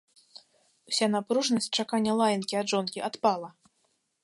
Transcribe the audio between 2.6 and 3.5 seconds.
ад жонкі адпала.